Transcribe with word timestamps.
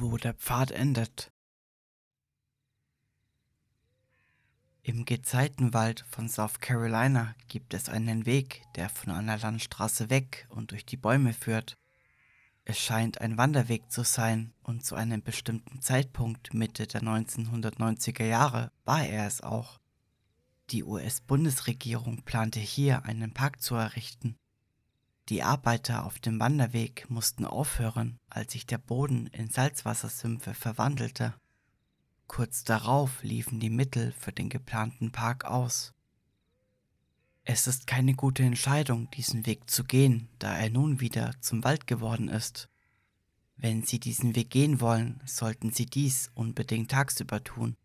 wo 0.00 0.16
der 0.16 0.34
Pfad 0.34 0.70
endet. 0.70 1.32
Im 4.82 5.04
Gezeitenwald 5.04 6.04
von 6.08 6.28
South 6.28 6.60
Carolina 6.60 7.34
gibt 7.48 7.74
es 7.74 7.88
einen 7.88 8.24
Weg, 8.24 8.62
der 8.76 8.88
von 8.88 9.12
einer 9.12 9.36
Landstraße 9.36 10.08
weg 10.08 10.46
und 10.48 10.70
durch 10.70 10.86
die 10.86 10.96
Bäume 10.96 11.34
führt. 11.34 11.76
Es 12.64 12.78
scheint 12.78 13.20
ein 13.20 13.36
Wanderweg 13.36 13.90
zu 13.90 14.04
sein 14.04 14.54
und 14.62 14.84
zu 14.84 14.94
einem 14.94 15.22
bestimmten 15.22 15.82
Zeitpunkt 15.82 16.54
Mitte 16.54 16.86
der 16.86 17.02
1990er 17.02 18.24
Jahre 18.24 18.72
war 18.84 19.04
er 19.04 19.26
es 19.26 19.42
auch. 19.42 19.80
Die 20.70 20.84
US-Bundesregierung 20.84 22.22
plante 22.22 22.60
hier 22.60 23.04
einen 23.04 23.34
Park 23.34 23.60
zu 23.60 23.74
errichten. 23.74 24.39
Die 25.30 25.44
Arbeiter 25.44 26.04
auf 26.06 26.18
dem 26.18 26.40
Wanderweg 26.40 27.08
mussten 27.08 27.44
aufhören, 27.44 28.18
als 28.28 28.50
sich 28.50 28.66
der 28.66 28.78
Boden 28.78 29.28
in 29.28 29.48
Salzwassersümpfe 29.48 30.54
verwandelte. 30.54 31.34
Kurz 32.26 32.64
darauf 32.64 33.22
liefen 33.22 33.60
die 33.60 33.70
Mittel 33.70 34.10
für 34.10 34.32
den 34.32 34.48
geplanten 34.48 35.12
Park 35.12 35.44
aus. 35.44 35.92
Es 37.44 37.68
ist 37.68 37.86
keine 37.86 38.14
gute 38.14 38.42
Entscheidung, 38.42 39.08
diesen 39.12 39.46
Weg 39.46 39.70
zu 39.70 39.84
gehen, 39.84 40.28
da 40.40 40.58
er 40.58 40.68
nun 40.68 40.98
wieder 40.98 41.40
zum 41.40 41.62
Wald 41.62 41.86
geworden 41.86 42.28
ist. 42.28 42.68
Wenn 43.56 43.84
Sie 43.84 44.00
diesen 44.00 44.34
Weg 44.34 44.50
gehen 44.50 44.80
wollen, 44.80 45.22
sollten 45.26 45.70
Sie 45.70 45.86
dies 45.86 46.32
unbedingt 46.34 46.90
tagsüber 46.90 47.44
tun. 47.44 47.76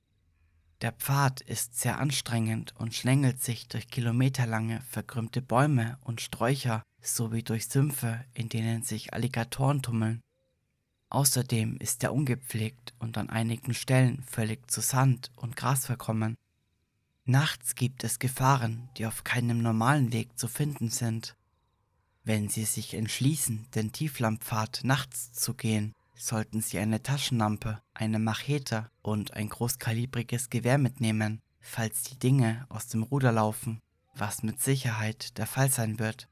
Der 0.82 0.94
Pfad 0.94 1.42
ist 1.42 1.80
sehr 1.80 2.00
anstrengend 2.00 2.76
und 2.76 2.96
schlängelt 2.96 3.44
sich 3.44 3.68
durch 3.68 3.88
kilometerlange 3.88 4.82
verkrümmte 4.82 5.44
Bäume 5.44 6.00
und 6.02 6.22
Sträucher 6.22 6.84
sowie 7.08 7.44
durch 7.44 7.68
Sümpfe, 7.68 8.26
in 8.34 8.50
denen 8.50 8.84
sich 8.84 9.14
Alligatoren 9.14 9.82
tummeln. 9.82 10.22
Außerdem 11.10 11.78
ist 11.78 12.04
er 12.04 12.14
ungepflegt 12.14 12.94
und 13.00 13.18
an 13.18 13.30
einigen 13.30 13.74
Stellen 13.74 14.24
völlig 14.24 14.70
zu 14.70 14.82
Sand 14.82 15.32
und 15.36 15.56
Gras 15.56 15.86
verkommen. 15.86 16.36
Nachts 17.26 17.76
gibt 17.76 18.04
es 18.04 18.20
Gefahren, 18.20 18.90
die 18.98 19.06
auf 19.06 19.24
keinem 19.24 19.62
normalen 19.62 20.14
Weg 20.14 20.38
zu 20.38 20.48
finden 20.48 20.90
sind. 20.90 21.36
Wenn 22.24 22.50
Sie 22.50 22.66
sich 22.66 22.94
entschließen, 22.94 23.68
den 23.76 23.92
Tieflandpfad 23.92 24.82
nachts 24.84 25.32
zu 25.32 25.54
gehen, 25.54 25.94
sollten 26.16 26.62
Sie 26.62 26.80
eine 26.80 27.04
Taschenlampe, 27.04 27.82
eine 27.94 28.20
Machete 28.20 28.90
und 29.02 29.34
ein 29.34 29.50
großkalibriges 29.50 30.50
Gewehr 30.50 30.78
mitnehmen, 30.78 31.42
falls 31.60 32.04
die 32.04 32.18
Dinge 32.18 32.66
aus 32.70 32.88
dem 32.88 33.04
Ruder 33.04 33.32
laufen, 33.32 33.80
was 34.16 34.44
mit 34.44 34.62
Sicherheit 34.62 35.38
der 35.38 35.48
Fall 35.48 35.70
sein 35.70 36.00
wird. 36.00 36.28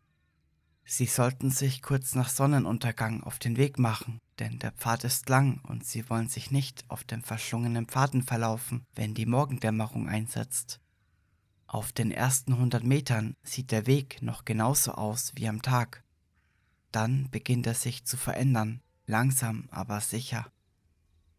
Sie 0.86 1.06
sollten 1.06 1.50
sich 1.50 1.82
kurz 1.82 2.14
nach 2.14 2.30
Sonnenuntergang 2.30 3.24
auf 3.24 3.40
den 3.40 3.58
Weg 3.58 3.80
machen, 3.80 4.20
denn 4.40 4.60
der 4.60 4.72
Pfad 4.72 5.06
ist 5.06 5.30
lang 5.30 5.62
und 5.68 5.86
Sie 5.86 6.10
wollen 6.10 6.28
sich 6.28 6.52
nicht 6.52 6.84
auf 6.90 7.04
den 7.04 7.22
verschlungenen 7.22 7.88
Pfaden 7.88 8.22
verlaufen, 8.22 8.86
wenn 8.96 9.14
die 9.14 9.26
Morgendämmerung 9.26 10.10
einsetzt. 10.10 10.80
Auf 11.68 11.92
den 11.92 12.12
ersten 12.12 12.54
100 12.54 12.84
Metern 12.84 13.36
sieht 13.44 13.72
der 13.72 13.88
Weg 13.88 14.22
noch 14.22 14.46
genauso 14.46 14.92
aus 14.92 15.32
wie 15.36 15.48
am 15.48 15.62
Tag. 15.62 16.04
Dann 16.92 17.30
beginnt 17.32 17.66
er 17.66 17.74
sich 17.74 18.06
zu 18.06 18.18
verändern, 18.18 18.82
langsam 19.08 19.68
aber 19.72 20.00
sicher. 20.02 20.52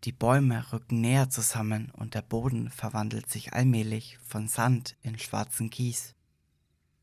Die 0.05 0.13
Bäume 0.13 0.73
rücken 0.73 1.01
näher 1.01 1.31
zusammen 1.31 1.91
und 1.93 2.15
der 2.15 2.23
Boden 2.23 2.71
verwandelt 2.71 3.31
sich 3.31 3.53
allmählich 3.53 4.19
von 4.27 4.49
Sand 4.49 4.97
in 5.03 5.19
schwarzen 5.19 5.71
Kies. 5.71 6.15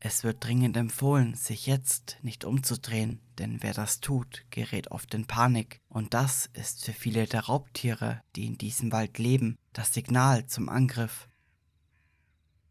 Es 0.04 0.24
wird 0.24 0.44
dringend 0.44 0.76
empfohlen, 0.76 1.36
sich 1.36 1.66
jetzt 1.68 2.16
nicht 2.22 2.44
umzudrehen, 2.44 3.20
denn 3.38 3.62
wer 3.62 3.72
das 3.72 4.00
tut, 4.00 4.44
gerät 4.50 4.90
oft 4.90 5.14
in 5.14 5.26
Panik. 5.26 5.80
Und 5.88 6.12
das 6.12 6.50
ist 6.54 6.84
für 6.84 6.92
viele 6.92 7.26
der 7.26 7.42
Raubtiere, 7.42 8.20
die 8.34 8.46
in 8.46 8.58
diesem 8.58 8.90
Wald 8.90 9.18
leben, 9.18 9.56
das 9.72 9.94
Signal 9.94 10.44
zum 10.46 10.68
Angriff. 10.68 11.28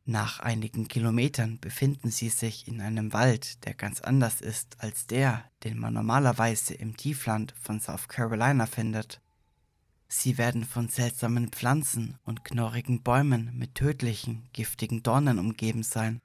Nach 0.04 0.42
einigen 0.42 0.90
Kilometern 0.90 1.58
befinden 1.62 2.12
sie 2.12 2.28
sich 2.28 2.68
in 2.68 2.82
einem 2.82 3.14
Wald, 3.14 3.64
der 3.66 3.76
ganz 3.76 4.02
anders 4.02 4.42
ist 4.42 4.82
als 4.82 5.08
der, 5.08 5.50
den 5.64 5.80
man 5.80 5.94
normalerweise 5.94 6.74
im 6.74 6.98
Tiefland 6.98 7.54
von 7.62 7.80
South 7.80 8.10
Carolina 8.10 8.66
findet. 8.66 9.22
Sie 10.10 10.38
werden 10.38 10.66
von 10.66 10.90
seltsamen 10.90 11.48
Pflanzen 11.48 12.18
und 12.26 12.44
knorrigen 12.44 13.04
Bäumen 13.04 13.58
mit 13.58 13.76
tödlichen, 13.76 14.50
giftigen 14.52 15.02
Dornen 15.02 15.40
umgeben 15.40 15.84
sein 15.84 16.20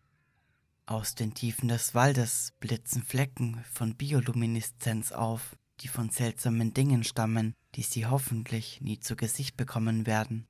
aus 0.86 1.14
den 1.14 1.34
Tiefen 1.34 1.68
des 1.68 1.94
Waldes 1.94 2.52
blitzen 2.60 3.02
Flecken 3.02 3.64
von 3.72 3.96
Biolumineszenz 3.96 5.12
auf, 5.12 5.56
die 5.80 5.88
von 5.88 6.10
seltsamen 6.10 6.72
Dingen 6.72 7.04
stammen, 7.04 7.54
die 7.74 7.82
sie 7.82 8.06
hoffentlich 8.06 8.80
nie 8.80 9.00
zu 9.00 9.16
Gesicht 9.16 9.56
bekommen 9.56 10.06
werden. 10.06 10.46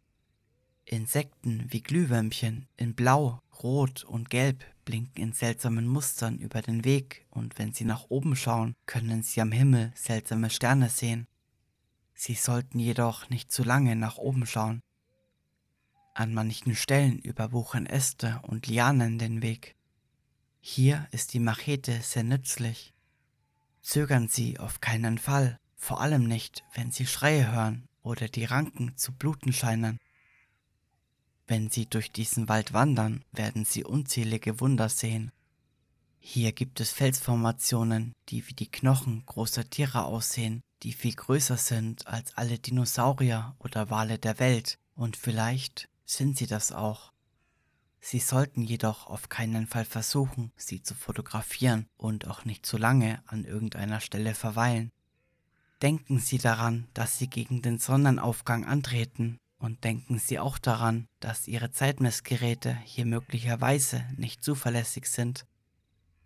Insekten 0.85 1.67
wie 1.71 1.83
Glühwürmchen 1.83 2.69
in 2.77 2.95
Blau, 2.95 3.41
Rot 3.63 4.05
und 4.05 4.31
Gelb 4.31 4.65
blinken 4.85 5.23
in 5.23 5.33
seltsamen 5.33 5.87
Mustern 5.87 6.39
über 6.39 6.63
den 6.63 6.85
Weg 6.85 7.27
und 7.31 7.59
wenn 7.59 7.73
sie 7.73 7.85
nach 7.85 8.05
oben 8.09 8.37
schauen, 8.37 8.75
können 8.85 9.23
sie 9.23 9.41
am 9.41 9.51
Himmel 9.51 9.93
seltsame 9.97 10.51
Sterne 10.51 10.91
sehen. 10.91 11.27
Sie 12.15 12.35
sollten 12.35 12.79
jedoch 12.79 13.29
nicht 13.31 13.51
zu 13.51 13.65
lange 13.65 13.97
nach 13.97 14.17
oben 14.17 14.47
schauen. 14.47 14.81
An 16.15 16.33
manchen 16.33 16.75
Stellen 16.75 17.19
überwuchern 17.19 17.87
Äste 17.87 18.41
und 18.43 18.67
Lianen 18.67 19.19
den 19.19 19.43
Weg. 19.43 19.76
Hier 20.69 21.07
ist 21.13 21.33
die 21.33 21.39
Machete 21.39 22.01
sehr 22.03 22.25
nützlich. 22.25 22.93
Zögern 23.83 24.27
Sie 24.27 24.59
auf 24.59 24.81
keinen 24.81 25.17
Fall, 25.17 25.61
vor 25.77 26.01
allem 26.01 26.25
nicht, 26.25 26.65
wenn 26.75 26.91
Sie 26.91 27.07
Schreie 27.07 27.53
hören 27.53 27.87
oder 28.03 28.27
die 28.29 28.47
Ranken 28.47 28.97
zu 28.97 29.13
bluten 29.13 29.53
scheinen. 29.53 30.01
Wenn 31.47 31.71
Sie 31.71 31.87
durch 31.87 32.11
diesen 32.11 32.49
Wald 32.49 32.73
wandern, 32.73 33.25
werden 33.31 33.65
Sie 33.65 33.85
unzählige 33.85 34.59
Wunder 34.59 34.89
sehen. 34.89 35.31
Hier 36.19 36.51
gibt 36.51 36.81
es 36.81 36.91
Felsformationen, 36.91 38.13
die 38.29 38.49
wie 38.49 38.55
die 38.55 38.71
Knochen 38.71 39.25
großer 39.25 39.71
Tiere 39.71 40.05
aussehen, 40.05 40.63
die 40.83 40.95
viel 40.95 41.15
größer 41.15 41.59
sind 41.59 42.09
als 42.09 42.37
alle 42.37 42.59
Dinosaurier 42.59 43.55
oder 43.61 43.89
Wale 43.89 44.19
der 44.19 44.41
Welt, 44.41 44.81
und 44.97 45.17
vielleicht 45.17 45.89
sind 46.05 46.37
sie 46.37 46.49
das 46.49 46.73
auch. 46.73 47.13
Sie 48.09 48.21
sollten 48.21 48.63
jedoch 48.63 49.09
auf 49.09 49.29
keinen 49.29 49.67
Fall 49.67 49.85
versuchen, 49.85 50.53
sie 50.55 50.81
zu 50.81 50.95
fotografieren 50.95 51.89
und 51.97 52.29
auch 52.29 52.45
nicht 52.45 52.65
zu 52.65 52.77
lange 52.77 53.21
an 53.27 53.45
irgendeiner 53.45 54.01
Stelle 54.01 54.37
verweilen. 54.37 54.93
Denken 55.83 56.21
Sie 56.21 56.39
daran, 56.39 56.87
dass 56.95 57.19
Sie 57.19 57.27
gegen 57.27 57.63
den 57.63 57.81
Sonnenaufgang 57.81 58.65
antreten 58.65 59.41
und 59.59 59.83
denken 59.83 60.21
Sie 60.21 60.39
auch 60.39 60.59
daran, 60.59 61.09
dass 61.19 61.49
Ihre 61.49 61.73
Zeitmessgeräte 61.73 62.79
hier 62.85 63.07
möglicherweise 63.07 64.05
nicht 64.17 64.45
zuverlässig 64.45 65.07
sind. 65.07 65.45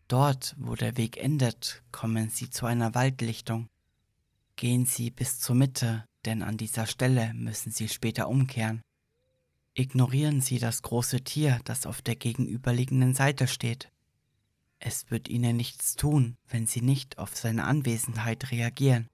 Dort, 0.07 0.57
wo 0.59 0.75
der 0.75 0.99
Weg 0.99 1.17
endet, 1.17 1.83
kommen 1.93 2.29
Sie 2.29 2.51
zu 2.51 2.67
einer 2.67 2.95
Waldlichtung. 2.95 3.71
Gehen 4.57 4.85
Sie 4.85 5.11
bis 5.11 5.41
zur 5.41 5.57
Mitte, 5.57 6.05
denn 6.27 6.43
an 6.43 6.59
dieser 6.59 6.85
Stelle 6.85 7.33
müssen 7.33 7.73
Sie 7.73 7.89
später 7.89 8.29
umkehren. 8.29 8.83
Ignorieren 9.81 10.43
Sie 10.43 10.59
das 10.59 10.83
große 10.83 11.23
Tier, 11.23 11.59
das 11.65 11.87
auf 11.87 12.03
der 12.03 12.15
gegenüberliegenden 12.15 13.15
Seite 13.15 13.49
steht. 13.49 13.91
Es 14.79 15.11
wird 15.11 15.27
Ihnen 15.27 15.57
nichts 15.57 15.97
tun, 15.97 16.37
wenn 16.51 16.67
Sie 16.67 16.83
nicht 16.83 17.17
auf 17.17 17.35
seine 17.35 17.65
Anwesenheit 17.65 18.51
reagieren. 18.51 19.09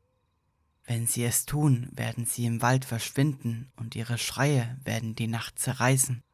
Wenn 0.84 1.06
Sie 1.06 1.22
es 1.22 1.46
tun, 1.46 1.88
werden 1.92 2.26
Sie 2.26 2.46
im 2.46 2.62
Wald 2.62 2.84
verschwinden 2.84 3.70
und 3.76 3.94
Ihre 3.94 4.18
Schreie 4.18 4.76
werden 4.82 5.14
die 5.14 5.28
Nacht 5.28 5.60
zerreißen. 5.60 6.24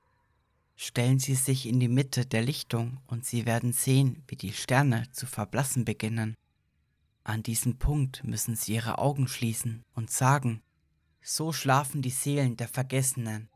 Stellen 0.77 1.19
Sie 1.19 1.35
sich 1.35 1.69
in 1.69 1.79
die 1.79 1.89
Mitte 1.89 2.25
der 2.25 2.41
Lichtung 2.41 3.03
und 3.07 3.27
Sie 3.27 3.45
werden 3.45 3.75
sehen, 3.75 4.25
wie 4.29 4.37
die 4.37 4.55
Sterne 4.55 5.13
zu 5.13 5.27
verblassen 5.27 5.85
beginnen. 5.85 6.39
An 7.23 7.43
diesem 7.43 7.77
Punkt 7.77 8.25
müssen 8.25 8.57
Sie 8.57 8.77
Ihre 8.77 8.97
Augen 8.97 9.29
schließen 9.29 9.85
und 9.93 10.11
sagen, 10.11 10.63
so 11.21 11.53
schlafen 11.53 12.01
die 12.01 12.09
Seelen 12.09 12.57
der 12.57 12.69
Vergessenen. 12.69 13.51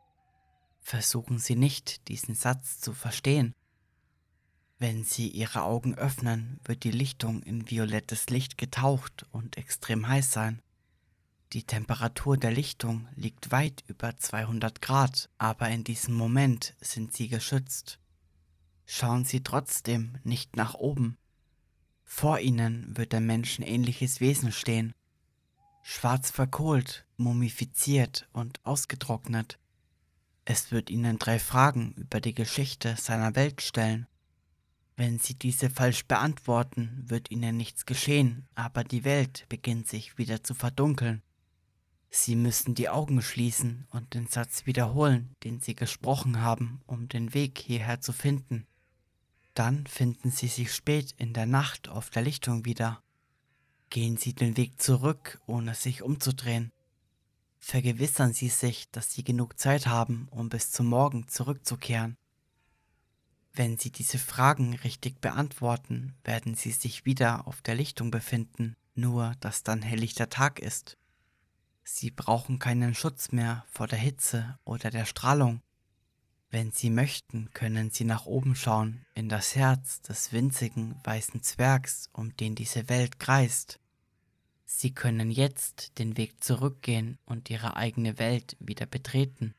Versuchen 0.88 1.40
Sie 1.40 1.56
nicht, 1.56 2.06
diesen 2.06 2.36
Satz 2.36 2.78
zu 2.78 2.92
verstehen. 2.92 3.56
Wenn 4.78 5.02
Sie 5.02 5.26
Ihre 5.26 5.64
Augen 5.64 5.96
öffnen, 5.96 6.60
wird 6.62 6.84
die 6.84 6.92
Lichtung 6.92 7.42
in 7.42 7.68
violettes 7.68 8.30
Licht 8.30 8.56
getaucht 8.56 9.26
und 9.32 9.56
extrem 9.56 10.06
heiß 10.06 10.30
sein. 10.30 10.62
Die 11.54 11.64
Temperatur 11.64 12.36
der 12.36 12.52
Lichtung 12.52 13.08
liegt 13.16 13.50
weit 13.50 13.82
über 13.88 14.16
200 14.16 14.80
Grad, 14.80 15.28
aber 15.38 15.68
in 15.70 15.82
diesem 15.82 16.14
Moment 16.14 16.76
sind 16.80 17.12
Sie 17.12 17.26
geschützt. 17.26 17.98
Schauen 18.84 19.24
Sie 19.24 19.42
trotzdem 19.42 20.20
nicht 20.22 20.54
nach 20.54 20.74
oben. 20.74 21.18
Vor 22.04 22.38
Ihnen 22.38 22.96
wird 22.96 23.12
ein 23.12 23.26
menschenähnliches 23.26 24.20
Wesen 24.20 24.52
stehen, 24.52 24.94
schwarz 25.82 26.30
verkohlt, 26.30 27.04
mumifiziert 27.16 28.28
und 28.32 28.64
ausgetrocknet. 28.64 29.58
Es 30.48 30.70
wird 30.70 30.90
Ihnen 30.90 31.18
drei 31.18 31.40
Fragen 31.40 31.92
über 31.96 32.20
die 32.20 32.32
Geschichte 32.32 32.94
seiner 32.96 33.34
Welt 33.34 33.62
stellen. 33.62 34.06
Wenn 34.96 35.18
Sie 35.18 35.34
diese 35.34 35.68
falsch 35.68 36.06
beantworten, 36.06 37.02
wird 37.04 37.32
Ihnen 37.32 37.56
nichts 37.56 37.84
geschehen, 37.84 38.46
aber 38.54 38.84
die 38.84 39.02
Welt 39.02 39.44
beginnt 39.48 39.88
sich 39.88 40.18
wieder 40.18 40.44
zu 40.44 40.54
verdunkeln. 40.54 41.20
Sie 42.10 42.36
müssen 42.36 42.76
die 42.76 42.88
Augen 42.88 43.22
schließen 43.22 43.88
und 43.90 44.14
den 44.14 44.28
Satz 44.28 44.66
wiederholen, 44.66 45.34
den 45.42 45.60
Sie 45.60 45.74
gesprochen 45.74 46.40
haben, 46.40 46.80
um 46.86 47.08
den 47.08 47.34
Weg 47.34 47.58
hierher 47.58 48.00
zu 48.00 48.12
finden. 48.12 48.68
Dann 49.54 49.84
finden 49.88 50.30
Sie 50.30 50.46
sich 50.46 50.72
spät 50.72 51.12
in 51.18 51.32
der 51.32 51.46
Nacht 51.46 51.88
auf 51.88 52.08
der 52.10 52.22
Lichtung 52.22 52.64
wieder. 52.64 53.02
Gehen 53.90 54.16
Sie 54.16 54.32
den 54.32 54.56
Weg 54.56 54.80
zurück, 54.80 55.40
ohne 55.46 55.74
sich 55.74 56.02
umzudrehen. 56.02 56.70
Vergewissern 57.58 58.32
Sie 58.32 58.48
sich, 58.48 58.90
dass 58.90 59.12
Sie 59.12 59.24
genug 59.24 59.58
Zeit 59.58 59.86
haben, 59.86 60.28
um 60.30 60.48
bis 60.48 60.70
zum 60.70 60.86
Morgen 60.86 61.28
zurückzukehren. 61.28 62.16
Wenn 63.52 63.78
Sie 63.78 63.90
diese 63.90 64.18
Fragen 64.18 64.74
richtig 64.74 65.20
beantworten, 65.20 66.14
werden 66.24 66.54
Sie 66.54 66.72
sich 66.72 67.06
wieder 67.06 67.46
auf 67.46 67.62
der 67.62 67.74
Lichtung 67.74 68.10
befinden, 68.10 68.76
nur 68.94 69.34
dass 69.40 69.62
dann 69.62 69.82
helllichter 69.82 70.28
Tag 70.28 70.58
ist. 70.58 70.98
Sie 71.82 72.10
brauchen 72.10 72.58
keinen 72.58 72.94
Schutz 72.94 73.32
mehr 73.32 73.64
vor 73.68 73.86
der 73.86 73.98
Hitze 73.98 74.58
oder 74.64 74.90
der 74.90 75.06
Strahlung. 75.06 75.62
Wenn 76.50 76.70
Sie 76.70 76.90
möchten, 76.90 77.50
können 77.52 77.90
Sie 77.90 78.04
nach 78.04 78.26
oben 78.26 78.56
schauen, 78.56 79.06
in 79.14 79.28
das 79.28 79.56
Herz 79.56 80.00
des 80.02 80.32
winzigen 80.32 81.00
weißen 81.04 81.42
Zwergs, 81.42 82.08
um 82.12 82.36
den 82.36 82.54
diese 82.54 82.88
Welt 82.88 83.18
kreist. 83.18 83.80
Sie 84.68 84.92
können 84.92 85.30
jetzt 85.30 85.98
den 85.98 86.16
Weg 86.16 86.42
zurückgehen 86.42 87.18
und 87.24 87.48
ihre 87.50 87.76
eigene 87.76 88.18
Welt 88.18 88.56
wieder 88.58 88.84
betreten. 88.84 89.54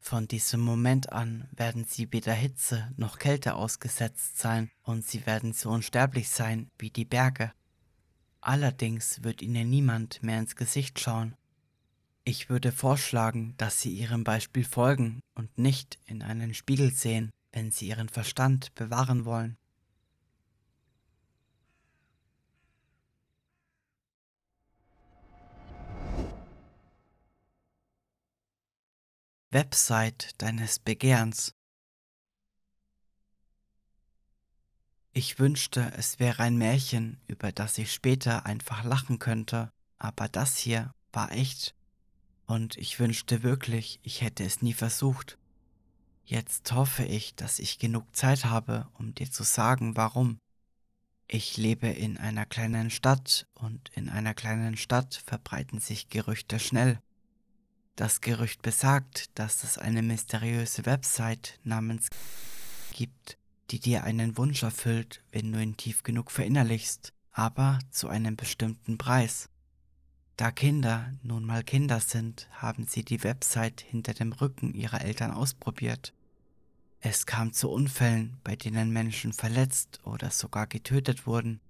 Von 0.00 0.26
diesem 0.28 0.60
Moment 0.60 1.12
an 1.12 1.46
werden 1.52 1.84
sie 1.84 2.10
weder 2.10 2.32
Hitze 2.32 2.90
noch 2.96 3.18
Kälte 3.18 3.54
ausgesetzt 3.54 4.38
sein 4.38 4.70
und 4.82 5.04
sie 5.06 5.26
werden 5.26 5.52
so 5.52 5.70
unsterblich 5.70 6.30
sein 6.30 6.70
wie 6.78 6.90
die 6.90 7.04
Berge. 7.04 7.52
Allerdings 8.40 9.22
wird 9.22 9.42
ihnen 9.42 9.68
niemand 9.68 10.22
mehr 10.22 10.38
ins 10.38 10.56
Gesicht 10.56 11.00
schauen. 11.00 11.36
Ich 12.24 12.48
würde 12.48 12.72
vorschlagen, 12.72 13.54
dass 13.58 13.82
sie 13.82 13.90
ihrem 13.90 14.24
Beispiel 14.24 14.64
folgen 14.64 15.20
und 15.34 15.58
nicht 15.58 15.98
in 16.06 16.22
einen 16.22 16.54
Spiegel 16.54 16.92
sehen, 16.92 17.30
wenn 17.52 17.70
sie 17.70 17.88
ihren 17.88 18.08
Verstand 18.08 18.74
bewahren 18.74 19.26
wollen. 19.26 19.58
Website 29.54 30.30
deines 30.38 30.80
Begehrens. 30.80 31.54
Ich 35.12 35.38
wünschte, 35.38 35.92
es 35.96 36.18
wäre 36.18 36.42
ein 36.42 36.58
Märchen, 36.58 37.20
über 37.28 37.52
das 37.52 37.78
ich 37.78 37.92
später 37.92 38.46
einfach 38.46 38.82
lachen 38.82 39.20
könnte, 39.20 39.70
aber 39.96 40.28
das 40.28 40.56
hier 40.56 40.92
war 41.12 41.30
echt. 41.30 41.76
Und 42.46 42.76
ich 42.78 42.98
wünschte 42.98 43.44
wirklich, 43.44 44.00
ich 44.02 44.22
hätte 44.22 44.42
es 44.42 44.60
nie 44.60 44.74
versucht. 44.74 45.38
Jetzt 46.24 46.72
hoffe 46.72 47.04
ich, 47.04 47.36
dass 47.36 47.60
ich 47.60 47.78
genug 47.78 48.16
Zeit 48.16 48.46
habe, 48.46 48.88
um 48.94 49.14
dir 49.14 49.30
zu 49.30 49.44
sagen, 49.44 49.96
warum. 49.96 50.40
Ich 51.28 51.56
lebe 51.58 51.86
in 51.86 52.18
einer 52.18 52.44
kleinen 52.44 52.90
Stadt 52.90 53.46
und 53.54 53.88
in 53.90 54.08
einer 54.08 54.34
kleinen 54.34 54.76
Stadt 54.76 55.14
verbreiten 55.14 55.78
sich 55.78 56.08
Gerüchte 56.08 56.58
schnell. 56.58 56.98
Das 57.96 58.20
Gerücht 58.20 58.62
besagt, 58.62 59.38
dass 59.38 59.62
es 59.62 59.78
eine 59.78 60.02
mysteriöse 60.02 60.84
Website 60.84 61.60
namens 61.62 62.08
gibt, 62.92 63.38
die 63.70 63.78
dir 63.78 64.02
einen 64.02 64.36
Wunsch 64.36 64.64
erfüllt, 64.64 65.22
wenn 65.30 65.52
du 65.52 65.62
ihn 65.62 65.76
tief 65.76 66.02
genug 66.02 66.32
verinnerlichst, 66.32 67.12
aber 67.30 67.78
zu 67.90 68.08
einem 68.08 68.34
bestimmten 68.34 68.98
Preis. 68.98 69.48
Da 70.36 70.50
Kinder 70.50 71.12
nun 71.22 71.44
mal 71.44 71.62
Kinder 71.62 72.00
sind, 72.00 72.48
haben 72.50 72.88
sie 72.88 73.04
die 73.04 73.22
Website 73.22 73.80
hinter 73.80 74.12
dem 74.12 74.32
Rücken 74.32 74.74
ihrer 74.74 75.02
Eltern 75.02 75.30
ausprobiert. 75.30 76.12
Es 76.98 77.26
kam 77.26 77.52
zu 77.52 77.70
Unfällen, 77.70 78.38
bei 78.42 78.56
denen 78.56 78.90
Menschen 78.90 79.32
verletzt 79.32 80.00
oder 80.04 80.30
sogar 80.30 80.66
getötet 80.66 81.28
wurden. 81.28 81.60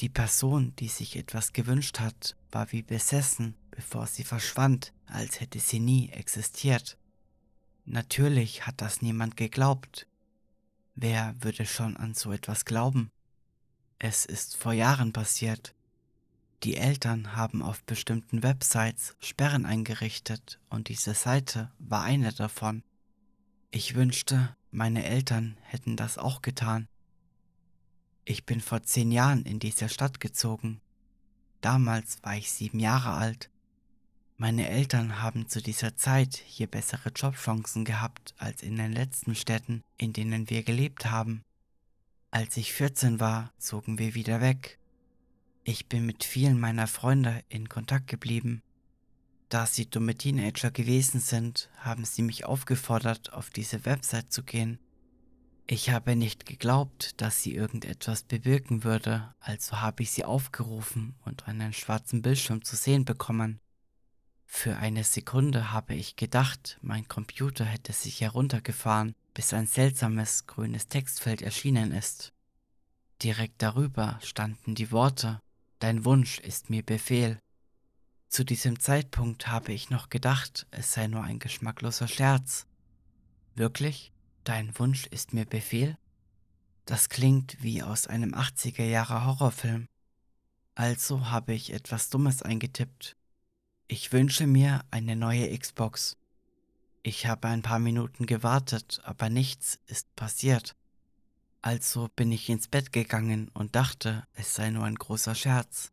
Die 0.00 0.08
Person, 0.08 0.74
die 0.76 0.88
sich 0.88 1.16
etwas 1.16 1.52
gewünscht 1.52 2.00
hat, 2.00 2.34
war 2.50 2.72
wie 2.72 2.82
besessen, 2.82 3.54
bevor 3.74 4.06
sie 4.06 4.22
verschwand, 4.22 4.92
als 5.06 5.40
hätte 5.40 5.58
sie 5.58 5.80
nie 5.80 6.08
existiert. 6.10 6.96
Natürlich 7.84 8.66
hat 8.66 8.80
das 8.80 9.02
niemand 9.02 9.36
geglaubt. 9.36 10.06
Wer 10.94 11.34
würde 11.40 11.66
schon 11.66 11.96
an 11.96 12.14
so 12.14 12.32
etwas 12.32 12.64
glauben? 12.64 13.10
Es 13.98 14.26
ist 14.26 14.56
vor 14.56 14.72
Jahren 14.72 15.12
passiert. 15.12 15.74
Die 16.62 16.76
Eltern 16.76 17.34
haben 17.36 17.62
auf 17.62 17.82
bestimmten 17.84 18.42
Websites 18.42 19.16
Sperren 19.18 19.66
eingerichtet 19.66 20.60
und 20.70 20.88
diese 20.88 21.14
Seite 21.14 21.72
war 21.78 22.02
eine 22.02 22.32
davon. 22.32 22.84
Ich 23.70 23.96
wünschte, 23.96 24.56
meine 24.70 25.04
Eltern 25.04 25.56
hätten 25.62 25.96
das 25.96 26.16
auch 26.16 26.42
getan. 26.42 26.86
Ich 28.24 28.46
bin 28.46 28.60
vor 28.60 28.84
zehn 28.84 29.10
Jahren 29.10 29.42
in 29.42 29.58
diese 29.58 29.88
Stadt 29.88 30.20
gezogen. 30.20 30.80
Damals 31.60 32.22
war 32.22 32.36
ich 32.36 32.52
sieben 32.52 32.78
Jahre 32.78 33.10
alt. 33.10 33.50
Meine 34.36 34.68
Eltern 34.68 35.22
haben 35.22 35.48
zu 35.48 35.62
dieser 35.62 35.96
Zeit 35.96 36.36
hier 36.36 36.66
bessere 36.66 37.10
Jobchancen 37.10 37.84
gehabt 37.84 38.34
als 38.36 38.62
in 38.62 38.76
den 38.76 38.92
letzten 38.92 39.34
Städten, 39.34 39.82
in 39.96 40.12
denen 40.12 40.50
wir 40.50 40.62
gelebt 40.62 41.06
haben. 41.06 41.42
Als 42.30 42.56
ich 42.56 42.72
14 42.72 43.20
war, 43.20 43.52
zogen 43.58 43.98
wir 43.98 44.14
wieder 44.14 44.40
weg. 44.40 44.78
Ich 45.62 45.88
bin 45.88 46.04
mit 46.04 46.24
vielen 46.24 46.58
meiner 46.58 46.86
Freunde 46.86 47.42
in 47.48 47.68
Kontakt 47.68 48.08
geblieben. 48.08 48.62
Da 49.48 49.66
sie 49.66 49.88
dumme 49.88 50.16
Teenager 50.16 50.70
gewesen 50.70 51.20
sind, 51.20 51.70
haben 51.78 52.04
sie 52.04 52.22
mich 52.22 52.44
aufgefordert, 52.44 53.32
auf 53.32 53.50
diese 53.50 53.84
Website 53.84 54.32
zu 54.32 54.42
gehen 54.42 54.78
ich 55.66 55.88
habe 55.88 56.14
nicht 56.14 56.44
geglaubt, 56.44 57.20
dass 57.22 57.42
sie 57.42 57.54
irgendetwas 57.54 58.22
bewirken 58.22 58.84
würde, 58.84 59.34
also 59.40 59.80
habe 59.80 60.02
ich 60.02 60.10
sie 60.10 60.24
aufgerufen 60.24 61.14
und 61.24 61.48
einen 61.48 61.72
schwarzen 61.72 62.20
Bildschirm 62.20 62.62
zu 62.62 62.76
sehen 62.76 63.06
bekommen. 63.06 63.60
Für 64.46 64.76
eine 64.76 65.04
Sekunde 65.04 65.72
habe 65.72 65.94
ich 65.94 66.16
gedacht, 66.16 66.78
mein 66.82 67.08
Computer 67.08 67.64
hätte 67.64 67.92
sich 67.92 68.20
heruntergefahren, 68.20 69.14
bis 69.34 69.52
ein 69.52 69.66
seltsames 69.66 70.46
grünes 70.46 70.88
Textfeld 70.88 71.42
erschienen 71.42 71.92
ist. 71.92 72.32
Direkt 73.22 73.62
darüber 73.62 74.18
standen 74.22 74.74
die 74.74 74.90
Worte 74.92 75.40
Dein 75.80 76.04
Wunsch 76.04 76.38
ist 76.38 76.70
mir 76.70 76.82
Befehl. 76.82 77.38
Zu 78.28 78.42
diesem 78.42 78.80
Zeitpunkt 78.80 79.48
habe 79.48 79.72
ich 79.72 79.90
noch 79.90 80.08
gedacht, 80.08 80.66
es 80.70 80.92
sei 80.92 81.08
nur 81.08 81.22
ein 81.22 81.38
geschmackloser 81.38 82.08
Scherz. 82.08 82.66
Wirklich? 83.54 84.12
Dein 84.44 84.78
Wunsch 84.78 85.06
ist 85.06 85.34
mir 85.34 85.44
Befehl? 85.44 85.98
Das 86.86 87.08
klingt 87.08 87.62
wie 87.62 87.82
aus 87.82 88.06
einem 88.06 88.34
80er 88.34 88.84
Jahre 88.84 89.24
Horrorfilm. 89.24 89.86
Also 90.74 91.30
habe 91.30 91.52
ich 91.52 91.72
etwas 91.72 92.08
Dummes 92.08 92.42
eingetippt. 92.42 93.16
Ich 93.86 94.12
wünsche 94.12 94.46
mir 94.46 94.82
eine 94.90 95.14
neue 95.14 95.56
Xbox. 95.56 96.16
Ich 97.02 97.26
habe 97.26 97.48
ein 97.48 97.60
paar 97.60 97.78
Minuten 97.78 98.24
gewartet, 98.24 99.02
aber 99.04 99.28
nichts 99.28 99.78
ist 99.86 100.14
passiert. 100.16 100.74
Also 101.60 102.08
bin 102.16 102.32
ich 102.32 102.48
ins 102.48 102.66
Bett 102.66 102.92
gegangen 102.92 103.50
und 103.52 103.76
dachte, 103.76 104.26
es 104.32 104.54
sei 104.54 104.70
nur 104.70 104.84
ein 104.84 104.94
großer 104.94 105.34
Scherz. 105.34 105.92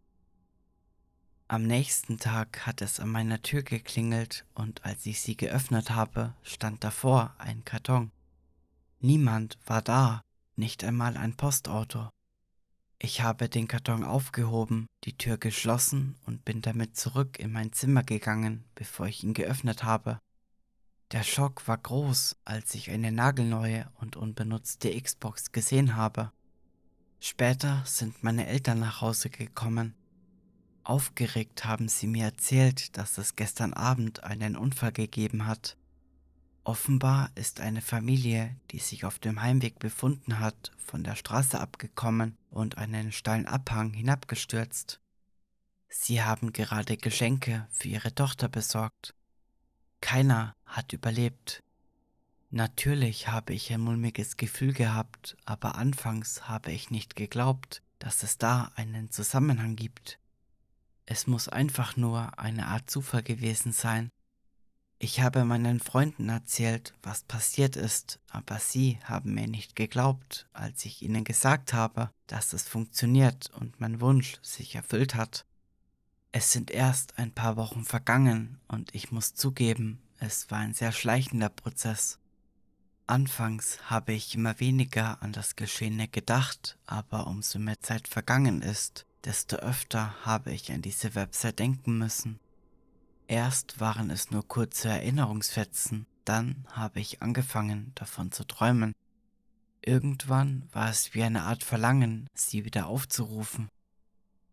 Am 1.49 1.63
nächsten 1.63 2.17
Tag 2.17 2.65
hat 2.65 2.81
es 2.81 3.01
an 3.01 3.09
meiner 3.09 3.41
Tür 3.41 3.61
geklingelt 3.61 4.45
und 4.53 4.85
als 4.85 5.05
ich 5.05 5.19
sie 5.19 5.35
geöffnet 5.35 5.89
habe, 5.89 6.33
stand 6.43 6.85
davor 6.85 7.35
ein 7.39 7.65
Karton. 7.65 8.11
Niemand 9.01 9.59
war 9.65 9.81
da, 9.81 10.21
nicht 10.55 10.85
einmal 10.85 11.17
ein 11.17 11.35
Postauto. 11.35 12.09
Ich 13.03 13.21
habe 13.21 13.49
den 13.49 13.67
Karton 13.67 14.03
aufgehoben, 14.03 14.85
die 15.05 15.17
Tür 15.17 15.39
geschlossen 15.39 16.17
und 16.27 16.45
bin 16.45 16.61
damit 16.61 16.95
zurück 16.95 17.39
in 17.39 17.51
mein 17.51 17.73
Zimmer 17.73 18.03
gegangen, 18.03 18.63
bevor 18.75 19.07
ich 19.07 19.23
ihn 19.23 19.33
geöffnet 19.33 19.83
habe. 19.83 20.19
Der 21.11 21.23
Schock 21.23 21.67
war 21.67 21.79
groß, 21.79 22.35
als 22.45 22.75
ich 22.75 22.91
eine 22.91 23.11
nagelneue 23.11 23.89
und 23.99 24.17
unbenutzte 24.17 25.01
Xbox 25.01 25.51
gesehen 25.51 25.95
habe. 25.95 26.31
Später 27.19 27.81
sind 27.87 28.21
meine 28.23 28.45
Eltern 28.45 28.81
nach 28.81 29.01
Hause 29.01 29.31
gekommen. 29.31 29.95
Aufgeregt 30.83 31.65
haben 31.65 31.87
sie 31.87 32.05
mir 32.05 32.25
erzählt, 32.25 32.95
dass 32.97 33.17
es 33.17 33.35
gestern 33.35 33.73
Abend 33.73 34.23
einen 34.23 34.55
Unfall 34.55 34.91
gegeben 34.91 35.47
hat. 35.47 35.75
Offenbar 36.63 37.31
ist 37.33 37.61
eine 37.61 37.81
Familie, 37.81 38.55
die 38.69 38.77
sich 38.77 39.05
auf 39.05 39.17
dem 39.17 39.41
Heimweg 39.41 39.79
befunden 39.79 40.37
hat, 40.37 40.71
von 40.77 41.03
der 41.03 41.15
Straße 41.15 41.59
abgekommen 41.59 42.37
und 42.51 42.77
einen 42.77 43.11
steilen 43.11 43.47
Abhang 43.47 43.93
hinabgestürzt. 43.93 44.99
Sie 45.89 46.21
haben 46.21 46.53
gerade 46.53 46.97
Geschenke 46.97 47.67
für 47.71 47.87
ihre 47.87 48.13
Tochter 48.13 48.47
besorgt. 48.47 49.15
Keiner 49.99 50.55
hat 50.65 50.93
überlebt. 50.93 51.63
Natürlich 52.49 53.29
habe 53.29 53.53
ich 53.53 53.71
ein 53.73 53.81
mulmiges 53.81 54.37
Gefühl 54.37 54.73
gehabt, 54.73 55.37
aber 55.45 55.75
anfangs 55.75 56.47
habe 56.47 56.71
ich 56.71 56.91
nicht 56.91 57.15
geglaubt, 57.15 57.81
dass 57.99 58.23
es 58.23 58.37
da 58.37 58.71
einen 58.75 59.09
Zusammenhang 59.11 59.75
gibt. 59.75 60.19
Es 61.05 61.27
muss 61.27 61.47
einfach 61.47 61.97
nur 61.97 62.37
eine 62.39 62.67
Art 62.67 62.89
Zufall 62.89 63.23
gewesen 63.23 63.71
sein. 63.71 64.09
Ich 65.03 65.19
habe 65.19 65.45
meinen 65.45 65.79
Freunden 65.79 66.29
erzählt, 66.29 66.93
was 67.01 67.23
passiert 67.23 67.75
ist, 67.75 68.19
aber 68.29 68.59
sie 68.59 68.99
haben 69.03 69.33
mir 69.33 69.47
nicht 69.47 69.75
geglaubt, 69.75 70.45
als 70.53 70.85
ich 70.85 71.01
ihnen 71.01 71.23
gesagt 71.23 71.73
habe, 71.73 72.11
dass 72.27 72.53
es 72.53 72.67
funktioniert 72.67 73.49
und 73.59 73.79
mein 73.81 73.99
Wunsch 73.99 74.37
sich 74.43 74.75
erfüllt 74.75 75.15
hat. 75.15 75.47
Es 76.31 76.51
sind 76.51 76.69
erst 76.69 77.17
ein 77.17 77.31
paar 77.31 77.55
Wochen 77.55 77.83
vergangen 77.83 78.59
und 78.67 78.93
ich 78.93 79.11
muss 79.11 79.33
zugeben, 79.33 79.99
es 80.19 80.51
war 80.51 80.59
ein 80.59 80.75
sehr 80.75 80.91
schleichender 80.91 81.49
Prozess. 81.49 82.19
Anfangs 83.07 83.79
habe 83.89 84.13
ich 84.13 84.35
immer 84.35 84.59
weniger 84.59 85.19
an 85.23 85.33
das 85.33 85.55
Geschehene 85.55 86.09
gedacht, 86.09 86.77
aber 86.85 87.25
umso 87.25 87.57
mehr 87.57 87.79
Zeit 87.79 88.07
vergangen 88.07 88.61
ist, 88.61 89.07
desto 89.23 89.55
öfter 89.55 90.13
habe 90.23 90.53
ich 90.53 90.71
an 90.71 90.83
diese 90.83 91.15
Website 91.15 91.57
denken 91.57 91.97
müssen. 91.97 92.39
Erst 93.31 93.79
waren 93.79 94.09
es 94.09 94.29
nur 94.29 94.45
kurze 94.45 94.89
Erinnerungsfetzen, 94.89 96.05
dann 96.25 96.67
habe 96.69 96.99
ich 96.99 97.21
angefangen 97.21 97.93
davon 97.95 98.33
zu 98.33 98.43
träumen. 98.43 98.91
Irgendwann 99.81 100.67
war 100.73 100.89
es 100.89 101.13
wie 101.13 101.23
eine 101.23 101.43
Art 101.43 101.63
Verlangen, 101.63 102.27
sie 102.33 102.65
wieder 102.65 102.87
aufzurufen. 102.87 103.69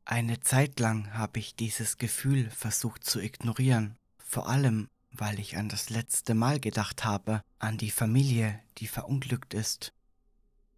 Eine 0.05 0.39
Zeit 0.39 0.79
lang 0.79 1.13
habe 1.15 1.41
ich 1.41 1.57
dieses 1.57 1.99
Gefühl 1.99 2.51
versucht 2.51 3.03
zu 3.03 3.19
ignorieren, 3.21 3.97
vor 4.17 4.49
allem 4.49 4.87
weil 5.11 5.41
ich 5.41 5.57
an 5.57 5.69
das 5.69 5.91
letzte 5.91 6.35
Mal 6.35 6.61
gedacht 6.61 7.05
habe, 7.05 7.43
an 7.59 7.79
die 7.79 7.91
Familie, 7.91 8.61
die 8.77 8.87
verunglückt 8.87 9.55
ist. 9.55 9.93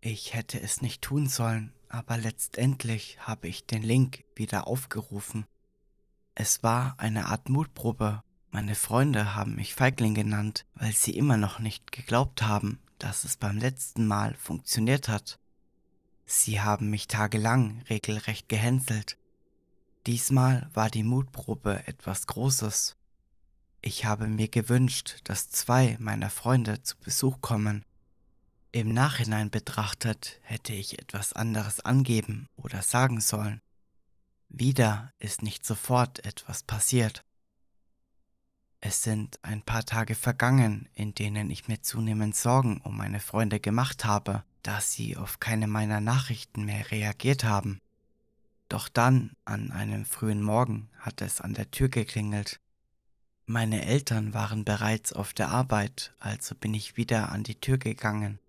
Ich 0.00 0.32
hätte 0.32 0.58
es 0.58 0.80
nicht 0.80 1.02
tun 1.02 1.28
sollen, 1.28 1.74
aber 1.90 2.16
letztendlich 2.16 3.18
habe 3.20 3.46
ich 3.46 3.66
den 3.66 3.82
Link 3.82 4.24
wieder 4.34 4.66
aufgerufen 4.66 5.44
es 6.40 6.62
war 6.62 6.94
eine 6.96 7.26
Art 7.26 7.50
Mutprobe. 7.50 8.22
Meine 8.50 8.74
Freunde 8.74 9.34
haben 9.34 9.56
mich 9.56 9.74
Feigling 9.74 10.14
genannt, 10.14 10.64
weil 10.74 10.94
sie 10.94 11.14
immer 11.14 11.36
noch 11.36 11.58
nicht 11.58 11.92
geglaubt 11.92 12.40
haben, 12.40 12.80
dass 12.98 13.24
es 13.24 13.36
beim 13.36 13.58
letzten 13.58 14.06
Mal 14.06 14.34
funktioniert 14.36 15.06
hat. 15.06 15.38
Sie 16.24 16.62
haben 16.62 16.88
mich 16.88 17.08
tagelang 17.08 17.82
regelrecht 17.90 18.48
gehänselt. 18.48 19.18
Diesmal 20.06 20.70
war 20.72 20.88
die 20.88 21.02
Mutprobe 21.02 21.86
etwas 21.86 22.26
Großes. 22.26 22.96
Ich 23.82 24.06
habe 24.06 24.26
mir 24.26 24.48
gewünscht, 24.48 25.20
dass 25.24 25.50
zwei 25.50 25.98
meiner 26.00 26.30
Freunde 26.30 26.82
zu 26.82 26.96
Besuch 26.96 27.42
kommen. 27.42 27.84
Im 28.72 28.94
Nachhinein 28.94 29.50
betrachtet 29.50 30.40
hätte 30.40 30.72
ich 30.72 30.98
etwas 30.98 31.34
anderes 31.34 31.80
angeben 31.80 32.48
oder 32.56 32.80
sagen 32.80 33.20
sollen. 33.20 33.60
Wieder 34.50 35.12
ist 35.18 35.42
nicht 35.42 35.64
sofort 35.64 36.24
etwas 36.26 36.64
passiert. 36.64 37.24
Es 38.80 39.02
sind 39.02 39.38
ein 39.42 39.62
paar 39.62 39.84
Tage 39.84 40.14
vergangen, 40.14 40.88
in 40.94 41.14
denen 41.14 41.50
ich 41.50 41.68
mir 41.68 41.82
zunehmend 41.82 42.34
Sorgen 42.34 42.80
um 42.82 42.96
meine 42.96 43.20
Freunde 43.20 43.60
gemacht 43.60 44.04
habe, 44.04 44.42
da 44.62 44.80
sie 44.80 45.16
auf 45.16 45.38
keine 45.38 45.68
meiner 45.68 46.00
Nachrichten 46.00 46.64
mehr 46.64 46.90
reagiert 46.90 47.44
haben. 47.44 47.80
Doch 48.68 48.88
dann, 48.88 49.36
an 49.44 49.70
einem 49.70 50.04
frühen 50.04 50.42
Morgen, 50.42 50.90
hat 50.98 51.22
es 51.22 51.40
an 51.40 51.54
der 51.54 51.70
Tür 51.70 51.88
geklingelt. 51.88 52.60
Meine 53.46 53.84
Eltern 53.84 54.34
waren 54.34 54.64
bereits 54.64 55.12
auf 55.12 55.32
der 55.32 55.50
Arbeit, 55.50 56.12
also 56.18 56.54
bin 56.54 56.74
ich 56.74 56.96
wieder 56.96 57.30
an 57.30 57.44
die 57.44 57.60
Tür 57.60 57.78
gegangen. 57.78 58.40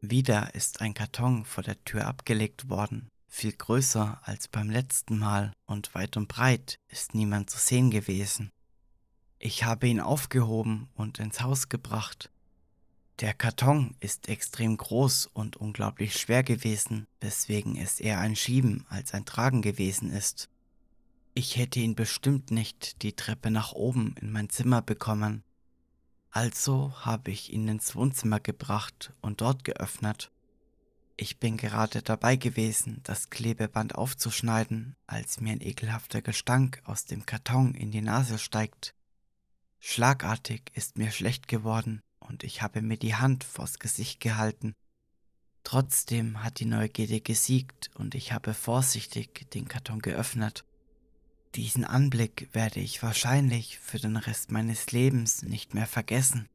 Wieder 0.00 0.54
ist 0.54 0.82
ein 0.82 0.94
Karton 0.94 1.44
vor 1.44 1.62
der 1.62 1.82
Tür 1.84 2.06
abgelegt 2.06 2.68
worden, 2.68 3.10
viel 3.34 3.52
größer 3.52 4.20
als 4.22 4.48
beim 4.48 4.70
letzten 4.70 5.18
Mal 5.18 5.52
und 5.66 5.94
weit 5.94 6.16
und 6.16 6.28
breit 6.28 6.78
ist 6.88 7.14
niemand 7.14 7.50
zu 7.50 7.58
sehen 7.58 7.90
gewesen. 7.90 8.50
Ich 9.40 9.64
habe 9.64 9.88
ihn 9.88 10.00
aufgehoben 10.00 10.88
und 10.94 11.18
ins 11.18 11.42
Haus 11.42 11.68
gebracht. 11.68 12.30
Der 13.20 13.34
Karton 13.34 13.96
ist 14.00 14.28
extrem 14.28 14.76
groß 14.76 15.26
und 15.26 15.56
unglaublich 15.56 16.16
schwer 16.16 16.42
gewesen, 16.42 17.06
weswegen 17.20 17.76
es 17.76 18.00
eher 18.00 18.20
ein 18.20 18.36
Schieben 18.36 18.86
als 18.88 19.12
ein 19.14 19.24
Tragen 19.24 19.62
gewesen 19.62 20.10
ist. 20.10 20.48
Ich 21.34 21.56
hätte 21.56 21.80
ihn 21.80 21.96
bestimmt 21.96 22.52
nicht 22.52 23.02
die 23.02 23.14
Treppe 23.14 23.50
nach 23.50 23.72
oben 23.72 24.14
in 24.20 24.30
mein 24.30 24.48
Zimmer 24.48 24.80
bekommen. 24.80 25.42
Also 26.30 26.92
habe 27.04 27.32
ich 27.32 27.52
ihn 27.52 27.66
ins 27.66 27.96
Wohnzimmer 27.96 28.38
gebracht 28.38 29.12
und 29.20 29.40
dort 29.40 29.64
geöffnet. 29.64 30.30
Ich 31.16 31.38
bin 31.38 31.56
gerade 31.56 32.02
dabei 32.02 32.34
gewesen, 32.36 33.00
das 33.04 33.30
Klebeband 33.30 33.94
aufzuschneiden, 33.94 34.96
als 35.06 35.40
mir 35.40 35.52
ein 35.52 35.60
ekelhafter 35.60 36.22
Gestank 36.22 36.82
aus 36.84 37.04
dem 37.04 37.24
Karton 37.24 37.74
in 37.74 37.92
die 37.92 38.00
Nase 38.00 38.38
steigt. 38.38 38.94
Schlagartig 39.78 40.72
ist 40.74 40.98
mir 40.98 41.12
schlecht 41.12 41.46
geworden 41.46 42.02
und 42.18 42.42
ich 42.42 42.62
habe 42.62 42.82
mir 42.82 42.96
die 42.96 43.14
Hand 43.14 43.44
vors 43.44 43.78
Gesicht 43.78 44.18
gehalten. 44.18 44.74
Trotzdem 45.62 46.42
hat 46.42 46.58
die 46.58 46.64
Neugierde 46.64 47.20
gesiegt 47.20 47.90
und 47.94 48.14
ich 48.16 48.32
habe 48.32 48.52
vorsichtig 48.52 49.48
den 49.50 49.68
Karton 49.68 50.00
geöffnet. 50.00 50.64
Diesen 51.54 51.84
Anblick 51.84 52.48
werde 52.52 52.80
ich 52.80 53.02
wahrscheinlich 53.04 53.78
für 53.78 53.98
den 53.98 54.16
Rest 54.16 54.50
meines 54.50 54.90
Lebens 54.90 55.44
nicht 55.44 55.74
mehr 55.74 55.86
vergessen. 55.86 56.48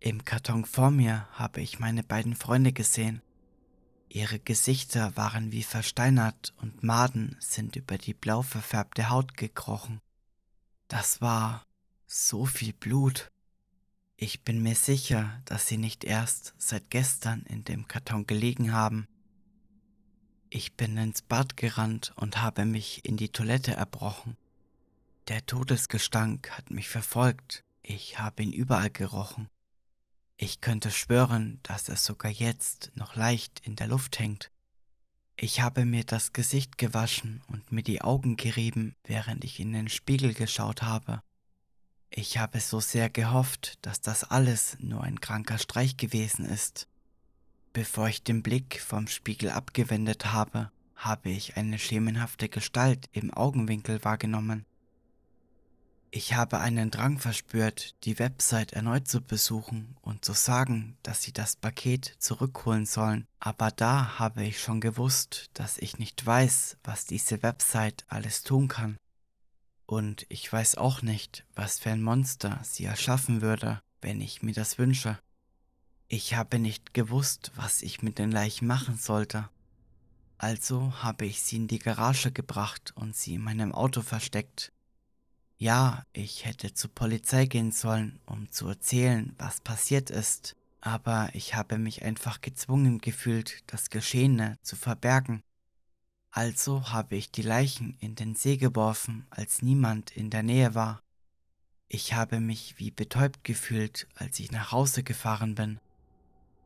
Im 0.00 0.24
Karton 0.24 0.64
vor 0.64 0.90
mir 0.90 1.28
habe 1.32 1.60
ich 1.60 1.78
meine 1.78 2.02
beiden 2.02 2.34
Freunde 2.34 2.72
gesehen. 2.72 3.22
Ihre 4.08 4.38
Gesichter 4.38 5.16
waren 5.16 5.52
wie 5.52 5.62
versteinert 5.62 6.54
und 6.56 6.82
Maden 6.82 7.36
sind 7.40 7.76
über 7.76 7.98
die 7.98 8.14
blau 8.14 8.42
verfärbte 8.42 9.10
Haut 9.10 9.36
gekrochen. 9.36 10.00
Das 10.88 11.20
war 11.20 11.66
so 12.06 12.46
viel 12.46 12.72
Blut. 12.72 13.30
Ich 14.16 14.42
bin 14.42 14.62
mir 14.62 14.74
sicher, 14.74 15.42
dass 15.44 15.66
sie 15.66 15.76
nicht 15.76 16.04
erst 16.04 16.54
seit 16.56 16.90
gestern 16.90 17.42
in 17.42 17.64
dem 17.64 17.86
Karton 17.86 18.26
gelegen 18.26 18.72
haben. 18.72 19.06
Ich 20.48 20.74
bin 20.74 20.96
ins 20.96 21.20
Bad 21.20 21.58
gerannt 21.58 22.14
und 22.16 22.40
habe 22.40 22.64
mich 22.64 23.04
in 23.04 23.18
die 23.18 23.28
Toilette 23.28 23.74
erbrochen. 23.74 24.38
Der 25.28 25.44
Todesgestank 25.44 26.50
hat 26.52 26.70
mich 26.70 26.88
verfolgt. 26.88 27.62
Ich 27.82 28.18
habe 28.18 28.42
ihn 28.42 28.52
überall 28.54 28.90
gerochen. 28.90 29.48
Ich 30.40 30.60
könnte 30.60 30.92
schwören, 30.92 31.58
dass 31.64 31.88
es 31.88 32.04
sogar 32.04 32.30
jetzt 32.30 32.92
noch 32.94 33.16
leicht 33.16 33.58
in 33.64 33.74
der 33.74 33.88
Luft 33.88 34.20
hängt. 34.20 34.52
Ich 35.36 35.62
habe 35.62 35.84
mir 35.84 36.04
das 36.04 36.32
Gesicht 36.32 36.78
gewaschen 36.78 37.42
und 37.48 37.72
mir 37.72 37.82
die 37.82 38.02
Augen 38.02 38.36
gerieben, 38.36 38.94
während 39.02 39.42
ich 39.42 39.58
in 39.58 39.72
den 39.72 39.88
Spiegel 39.88 40.34
geschaut 40.34 40.82
habe. 40.82 41.24
Ich 42.08 42.38
habe 42.38 42.60
so 42.60 42.78
sehr 42.78 43.10
gehofft, 43.10 43.78
dass 43.82 44.00
das 44.00 44.22
alles 44.22 44.76
nur 44.78 45.02
ein 45.02 45.20
kranker 45.20 45.58
Streich 45.58 45.96
gewesen 45.96 46.44
ist. 46.44 46.86
Bevor 47.72 48.08
ich 48.08 48.22
den 48.22 48.44
Blick 48.44 48.80
vom 48.80 49.08
Spiegel 49.08 49.50
abgewendet 49.50 50.26
habe, 50.26 50.70
habe 50.94 51.30
ich 51.30 51.56
eine 51.56 51.80
schemenhafte 51.80 52.48
Gestalt 52.48 53.06
im 53.10 53.34
Augenwinkel 53.34 54.04
wahrgenommen. 54.04 54.66
Ich 56.10 56.32
habe 56.32 56.58
einen 56.58 56.90
Drang 56.90 57.18
verspürt, 57.18 57.94
die 58.04 58.18
Website 58.18 58.72
erneut 58.72 59.06
zu 59.06 59.20
besuchen 59.20 59.94
und 60.00 60.24
zu 60.24 60.32
sagen, 60.32 60.96
dass 61.02 61.22
sie 61.22 61.32
das 61.32 61.54
Paket 61.56 62.14
zurückholen 62.18 62.86
sollen, 62.86 63.26
aber 63.40 63.70
da 63.70 64.18
habe 64.18 64.42
ich 64.44 64.58
schon 64.58 64.80
gewusst, 64.80 65.50
dass 65.52 65.76
ich 65.76 65.98
nicht 65.98 66.24
weiß, 66.24 66.78
was 66.82 67.04
diese 67.04 67.42
Website 67.42 68.06
alles 68.08 68.42
tun 68.42 68.68
kann. 68.68 68.96
Und 69.84 70.24
ich 70.30 70.50
weiß 70.50 70.76
auch 70.76 71.02
nicht, 71.02 71.44
was 71.54 71.78
für 71.78 71.90
ein 71.90 72.02
Monster 72.02 72.58
sie 72.62 72.86
erschaffen 72.86 73.42
würde, 73.42 73.82
wenn 74.00 74.22
ich 74.22 74.42
mir 74.42 74.54
das 74.54 74.78
wünsche. 74.78 75.18
Ich 76.08 76.34
habe 76.34 76.58
nicht 76.58 76.94
gewusst, 76.94 77.52
was 77.54 77.82
ich 77.82 78.00
mit 78.00 78.18
den 78.18 78.32
Leichen 78.32 78.66
machen 78.66 78.96
sollte. 78.96 79.50
Also 80.38 81.02
habe 81.02 81.26
ich 81.26 81.42
sie 81.42 81.56
in 81.56 81.68
die 81.68 81.80
Garage 81.80 82.32
gebracht 82.32 82.92
und 82.94 83.14
sie 83.14 83.34
in 83.34 83.42
meinem 83.42 83.72
Auto 83.72 84.00
versteckt, 84.00 84.72
ja, 85.58 86.04
ich 86.12 86.44
hätte 86.44 86.72
zur 86.72 86.94
Polizei 86.94 87.46
gehen 87.46 87.72
sollen, 87.72 88.20
um 88.26 88.50
zu 88.50 88.68
erzählen, 88.68 89.34
was 89.38 89.60
passiert 89.60 90.08
ist, 90.08 90.54
aber 90.80 91.30
ich 91.34 91.54
habe 91.56 91.78
mich 91.78 92.02
einfach 92.04 92.40
gezwungen 92.40 92.98
gefühlt, 92.98 93.64
das 93.66 93.90
Geschehene 93.90 94.56
zu 94.62 94.76
verbergen. 94.76 95.42
Also 96.30 96.90
habe 96.92 97.16
ich 97.16 97.32
die 97.32 97.42
Leichen 97.42 97.96
in 97.98 98.14
den 98.14 98.36
See 98.36 98.56
geworfen, 98.56 99.26
als 99.30 99.60
niemand 99.60 100.16
in 100.16 100.30
der 100.30 100.44
Nähe 100.44 100.76
war. 100.76 101.02
Ich 101.88 102.14
habe 102.14 102.38
mich 102.38 102.78
wie 102.78 102.92
betäubt 102.92 103.42
gefühlt, 103.42 104.06
als 104.14 104.38
ich 104.38 104.52
nach 104.52 104.70
Hause 104.70 105.02
gefahren 105.02 105.56
bin. 105.56 105.80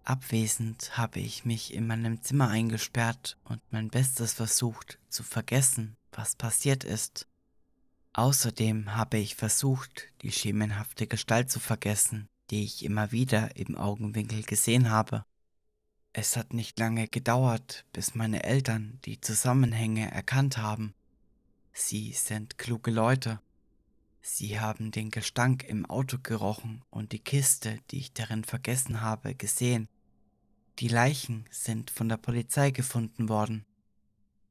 Abwesend 0.04 0.98
habe 0.98 1.20
ich 1.20 1.46
mich 1.46 1.72
in 1.72 1.86
meinem 1.86 2.22
Zimmer 2.22 2.48
eingesperrt 2.48 3.38
und 3.44 3.62
mein 3.70 3.88
Bestes 3.88 4.34
versucht 4.34 4.98
zu 5.08 5.22
vergessen, 5.22 5.96
was 6.10 6.34
passiert 6.34 6.84
ist. 6.84 7.28
Außerdem 8.14 8.94
habe 8.94 9.16
ich 9.16 9.36
versucht, 9.36 10.08
die 10.20 10.32
schemenhafte 10.32 11.06
Gestalt 11.06 11.50
zu 11.50 11.60
vergessen, 11.60 12.28
die 12.50 12.64
ich 12.64 12.84
immer 12.84 13.10
wieder 13.10 13.56
im 13.56 13.76
Augenwinkel 13.76 14.42
gesehen 14.42 14.90
habe. 14.90 15.24
Es 16.12 16.36
hat 16.36 16.52
nicht 16.52 16.78
lange 16.78 17.08
gedauert, 17.08 17.86
bis 17.94 18.14
meine 18.14 18.42
Eltern 18.44 18.98
die 19.06 19.20
Zusammenhänge 19.20 20.10
erkannt 20.10 20.58
haben. 20.58 20.94
Sie 21.72 22.12
sind 22.12 22.58
kluge 22.58 22.90
Leute. 22.90 23.40
Sie 24.20 24.60
haben 24.60 24.90
den 24.90 25.10
Gestank 25.10 25.64
im 25.64 25.86
Auto 25.86 26.18
gerochen 26.22 26.82
und 26.90 27.12
die 27.12 27.18
Kiste, 27.18 27.78
die 27.90 27.98
ich 27.98 28.12
darin 28.12 28.44
vergessen 28.44 29.00
habe, 29.00 29.34
gesehen. 29.34 29.88
Die 30.80 30.88
Leichen 30.88 31.46
sind 31.50 31.90
von 31.90 32.10
der 32.10 32.18
Polizei 32.18 32.72
gefunden 32.72 33.30
worden. 33.30 33.64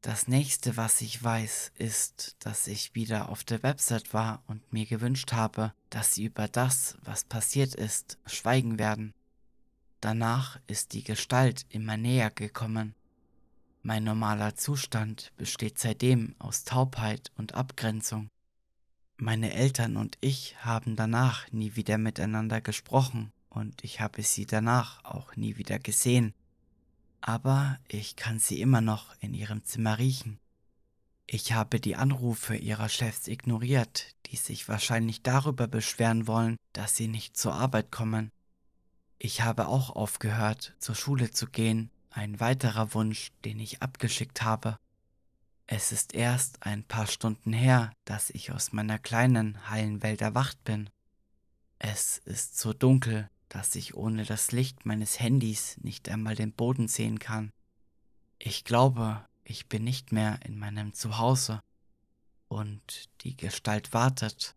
Das 0.01 0.27
nächste, 0.27 0.77
was 0.77 0.99
ich 1.01 1.23
weiß, 1.23 1.73
ist, 1.77 2.35
dass 2.39 2.65
ich 2.65 2.95
wieder 2.95 3.29
auf 3.29 3.43
der 3.43 3.61
Website 3.61 4.15
war 4.15 4.41
und 4.47 4.73
mir 4.73 4.87
gewünscht 4.87 5.31
habe, 5.31 5.73
dass 5.91 6.15
sie 6.15 6.25
über 6.25 6.47
das, 6.47 6.97
was 7.03 7.23
passiert 7.23 7.75
ist, 7.75 8.17
schweigen 8.25 8.79
werden. 8.79 9.13
Danach 9.99 10.59
ist 10.65 10.93
die 10.93 11.03
Gestalt 11.03 11.67
immer 11.69 11.97
näher 11.97 12.31
gekommen. 12.31 12.95
Mein 13.83 14.03
normaler 14.03 14.55
Zustand 14.55 15.31
besteht 15.37 15.77
seitdem 15.77 16.33
aus 16.39 16.63
Taubheit 16.63 17.31
und 17.37 17.53
Abgrenzung. 17.53 18.29
Meine 19.17 19.53
Eltern 19.53 19.97
und 19.97 20.17
ich 20.19 20.55
haben 20.65 20.95
danach 20.95 21.51
nie 21.51 21.75
wieder 21.75 21.99
miteinander 21.99 22.59
gesprochen 22.59 23.31
und 23.49 23.83
ich 23.83 24.01
habe 24.01 24.23
sie 24.23 24.47
danach 24.47 25.05
auch 25.05 25.35
nie 25.35 25.57
wieder 25.57 25.77
gesehen. 25.77 26.33
Aber 27.21 27.79
ich 27.87 28.15
kann 28.15 28.39
sie 28.39 28.61
immer 28.61 28.81
noch 28.81 29.15
in 29.19 29.33
ihrem 29.33 29.63
Zimmer 29.63 29.99
riechen. 29.99 30.39
Ich 31.27 31.53
habe 31.53 31.79
die 31.79 31.95
Anrufe 31.95 32.55
ihrer 32.55 32.89
Chefs 32.89 33.27
ignoriert, 33.27 34.15
die 34.25 34.35
sich 34.35 34.67
wahrscheinlich 34.67 35.21
darüber 35.21 35.67
beschweren 35.67 36.27
wollen, 36.27 36.57
dass 36.73 36.95
sie 36.95 37.07
nicht 37.07 37.37
zur 37.37 37.53
Arbeit 37.53 37.91
kommen. 37.91 38.31
Ich 39.17 39.41
habe 39.41 39.67
auch 39.67 39.91
aufgehört, 39.91 40.75
zur 40.79 40.95
Schule 40.95 41.31
zu 41.31 41.47
gehen 41.47 41.91
ein 42.11 42.39
weiterer 42.39 42.93
Wunsch, 42.93 43.31
den 43.45 43.59
ich 43.59 43.81
abgeschickt 43.81 44.41
habe. 44.41 44.77
Es 45.67 45.91
ist 45.91 46.13
erst 46.13 46.63
ein 46.63 46.83
paar 46.83 47.07
Stunden 47.07 47.53
her, 47.53 47.93
dass 48.03 48.29
ich 48.29 48.51
aus 48.51 48.73
meiner 48.73 48.99
kleinen, 48.99 49.69
heilen 49.69 50.03
Welt 50.03 50.21
erwacht 50.21 50.61
bin. 50.63 50.89
Es 51.79 52.17
ist 52.17 52.59
so 52.59 52.73
dunkel, 52.73 53.29
dass 53.51 53.75
ich 53.75 53.95
ohne 53.95 54.23
das 54.23 54.53
Licht 54.53 54.85
meines 54.85 55.19
Handys 55.19 55.77
nicht 55.81 56.07
einmal 56.07 56.35
den 56.35 56.53
Boden 56.53 56.87
sehen 56.87 57.19
kann. 57.19 57.51
Ich 58.39 58.63
glaube, 58.63 59.25
ich 59.43 59.67
bin 59.67 59.83
nicht 59.83 60.13
mehr 60.13 60.39
in 60.45 60.57
meinem 60.57 60.93
Zuhause 60.93 61.61
und 62.47 63.09
die 63.21 63.35
Gestalt 63.35 63.93
wartet. 63.93 64.55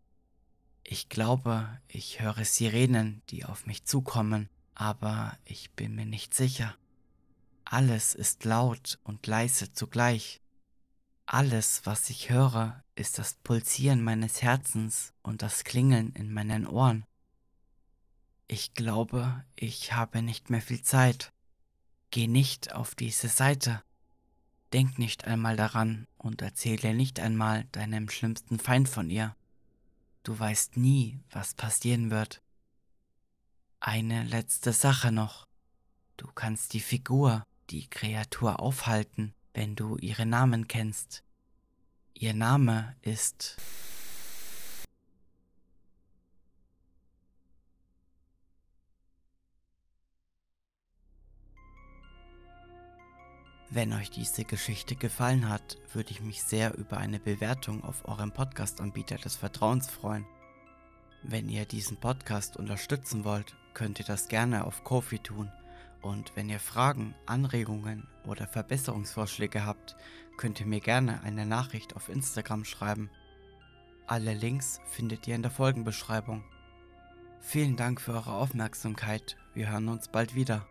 Ich 0.85 1.09
glaube, 1.09 1.81
ich 1.89 2.21
höre 2.21 2.45
Sirenen, 2.45 3.21
die 3.31 3.45
auf 3.45 3.67
mich 3.67 3.85
zukommen, 3.85 4.49
aber 4.77 5.37
ich 5.45 5.73
bin 5.73 5.97
mir 5.97 6.07
nicht 6.07 6.33
sicher. 6.33 6.77
Alles 7.65 8.15
ist 8.15 8.45
laut 8.45 9.01
und 9.03 9.27
leise 9.27 9.73
zugleich. 9.73 10.41
Alles, 11.27 11.85
was 11.85 12.11
ich 12.11 12.31
höre, 12.31 12.81
ist 12.95 13.19
das 13.19 13.35
Pulsieren 13.43 14.05
meines 14.05 14.41
Herzens 14.41 15.13
und 15.23 15.43
das 15.43 15.65
Klingeln 15.65 16.13
in 16.13 16.33
meinen 16.33 16.67
Ohren. 16.67 17.05
Ich 18.47 18.75
glaube, 18.75 19.45
ich 19.57 19.93
habe 19.93 20.23
nicht 20.23 20.51
mehr 20.51 20.61
viel 20.61 20.83
Zeit. 20.83 21.33
Geh 22.11 22.27
nicht 22.27 22.75
auf 22.75 22.95
diese 22.95 23.29
Seite. 23.29 23.83
Denk 24.73 24.99
nicht 24.99 25.25
einmal 25.25 25.57
daran 25.57 26.07
und 26.19 26.43
erzähle 26.43 26.95
nicht 26.95 27.21
einmal 27.21 27.65
deinem 27.73 28.09
schlimmsten 28.11 28.59
Feind 28.59 28.89
von 28.89 29.09
ihr. 29.09 29.35
Du 30.25 30.39
weißt 30.39 30.77
nie, 30.77 31.21
was 31.31 31.55
passieren 31.55 32.11
wird. 32.11 32.43
Eine 33.81 34.25
letzte 34.25 34.73
Sache 34.73 35.13
noch. 35.13 35.47
Du 36.17 36.27
kannst 36.27 36.73
die 36.73 36.81
Figur, 36.81 37.45
die 37.71 37.89
Kreatur 37.89 38.61
aufhalten, 38.61 39.35
wenn 39.53 39.77
du 39.77 39.97
ihren 39.99 40.31
Namen 40.31 40.69
kennst. 40.69 41.23
Ihr 42.15 42.35
Name 42.35 42.97
ist 43.03 43.57
Wenn 53.71 53.93
euch 53.93 54.11
diese 54.11 54.45
Geschichte 54.45 54.97
gefallen 54.97 55.49
hat, 55.49 55.79
würde 55.93 56.11
ich 56.11 56.21
mich 56.21 56.43
sehr 56.43 56.77
über 56.77 56.99
eine 56.99 57.19
Bewertung 57.19 57.83
auf 57.83 58.07
eurem 58.07 58.33
Podcast-Anbieter 58.33 59.17
des 59.17 59.37
Vertrauens 59.37 59.89
freuen. 59.89 60.27
Wenn 61.23 61.49
ihr 61.49 61.65
diesen 61.65 61.97
Podcast 61.97 62.57
unterstützen 62.57 63.25
wollt, 63.25 63.57
könnt 63.73 63.99
ihr 63.99 64.05
das 64.05 64.29
gerne 64.29 64.65
auf 64.65 64.85
Kofi 64.85 65.19
tun– 65.19 65.51
und 66.05 66.37
wenn 66.37 66.51
ihr 66.51 66.61
Fragen, 66.61 67.15
Anregungen 67.25 68.07
oder 68.27 68.47
Verbesserungsvorschläge 68.47 69.65
habt, 69.65 69.97
könnt 70.37 70.61
ihr 70.61 70.67
mir 70.67 70.81
gerne 70.81 71.23
eine 71.23 71.47
Nachricht 71.47 71.97
auf 71.97 72.11
Instagram 72.11 72.67
schreiben. 72.67 73.09
Alle 74.07 74.35
Links 74.35 74.81
findet 74.91 75.27
ihr 75.27 75.35
in 75.35 75.41
der 75.41 75.51
Folgenbeschreibung. 75.51 76.45
Vielen 77.41 77.77
Dank 77.77 78.03
für 78.03 78.13
eure 78.13 78.35
Aufmerksamkeit. 78.35 79.39
Wir 79.55 79.71
hören 79.71 79.89
uns 79.89 80.09
bald 80.09 80.35
wieder. 80.35 80.67